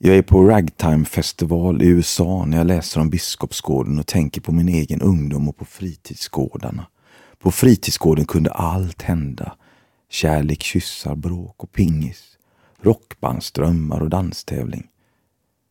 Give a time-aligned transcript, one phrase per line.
[0.00, 4.68] Jag är på ragtime-festival i USA när jag läser om Biskopsgården och tänker på min
[4.68, 6.86] egen ungdom och på fritidsgårdarna.
[7.38, 9.56] På fritidsgården kunde allt hända.
[10.10, 12.38] Kärlek, kyssar, bråk och pingis.
[12.82, 14.86] Rockbandsdrömmar och danstävling.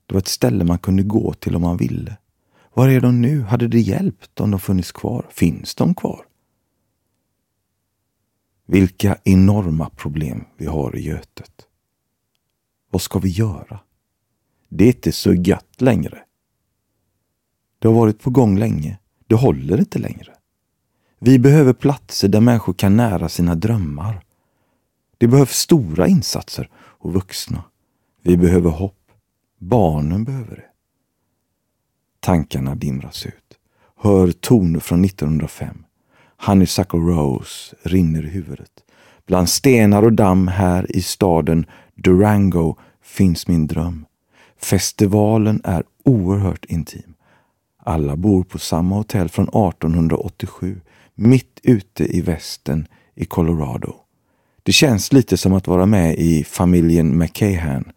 [0.05, 2.18] Det var ett ställe man kunde gå till om man ville.
[2.73, 3.41] Var är de nu?
[3.41, 5.25] Hade det hjälpt om de funnits kvar?
[5.30, 6.25] Finns de kvar?
[8.66, 11.68] Vilka enorma problem vi har i Götet.
[12.91, 13.80] Vad ska vi göra?
[14.70, 16.18] Det är inte så gött längre.
[17.80, 18.98] Det har varit på gång länge.
[19.28, 20.34] Det håller inte längre.
[21.20, 24.24] Vi behöver platser där människor kan nära sina drömmar.
[25.18, 27.64] Det behövs stora insatser och vuxna.
[28.22, 29.11] Vi behöver hopp.
[29.60, 30.66] Barnen behöver det.
[32.20, 33.59] Tankarna dimras ut.
[33.95, 35.84] Hör toner från 1905.
[36.38, 38.72] Honeysuckle Rose rinner i huvudet.
[39.25, 44.06] Bland stenar och damm här i staden Durango finns min dröm.
[44.58, 47.13] Festivalen är oerhört intim.
[47.77, 50.81] Alla bor på samma hotell från 1887,
[51.16, 53.95] mitt ute i västern i Colorado.
[54.63, 57.91] Det känns lite som att vara med i familjen McCahan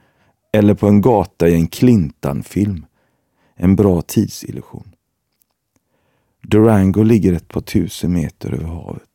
[0.52, 2.86] eller på en gata i en Clintan-film.
[3.56, 4.94] En bra tidsillusion.
[6.42, 9.09] Durango ligger ett par tusen meter över havet.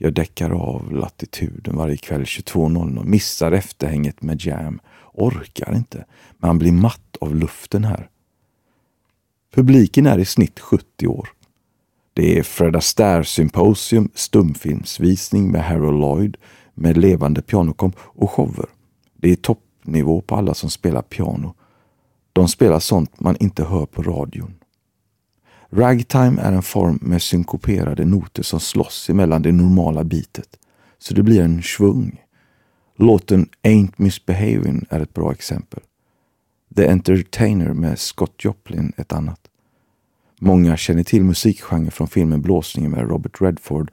[0.00, 4.80] Jag däckar av latituden varje kväll 22.00, missar efterhänget med jam,
[5.12, 6.04] orkar inte.
[6.38, 8.08] Man blir matt av luften här.
[9.54, 11.28] Publiken är i snitt 70 år.
[12.12, 16.36] Det är Fred Astaire Symposium, stumfilmsvisning med Harold Lloyd
[16.74, 18.66] med levande pianokom och shower.
[19.16, 21.54] Det är toppnivå på alla som spelar piano.
[22.32, 24.54] De spelar sånt man inte hör på radion.
[25.70, 30.58] Ragtime är en form med synkoperade noter som slåss emellan det normala bitet,
[30.98, 32.22] så det blir en svung.
[32.96, 35.80] Låten Ain't Misbehavin' är ett bra exempel.
[36.76, 39.40] The Entertainer med Scott Joplin ett annat.
[40.40, 43.90] Många känner till musikgenren från filmen Blåsningen med Robert Redford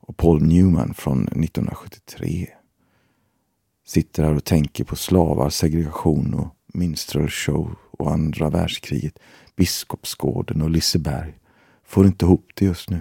[0.00, 2.48] och Paul Newman från 1973.
[3.86, 9.18] Sitter här och tänker på slavar, segregation och minstrelshow och andra världskriget,
[9.56, 11.34] Biskopsgården och Liseberg.
[11.84, 13.00] Får inte ihop det just nu.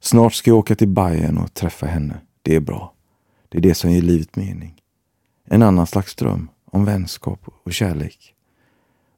[0.00, 2.20] Snart ska jag åka till Bayern och träffa henne.
[2.42, 2.94] Det är bra.
[3.48, 4.80] Det är det som ger livet mening.
[5.44, 8.34] En annan slags dröm om vänskap och kärlek.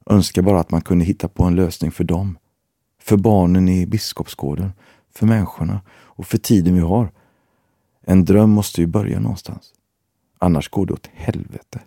[0.05, 2.37] Önskar bara att man kunde hitta på en lösning för dem.
[3.01, 4.71] För barnen i Biskopsgården,
[5.15, 7.11] för människorna och för tiden vi har.
[8.01, 9.73] En dröm måste ju börja någonstans.
[10.39, 11.79] Annars går det åt helvete.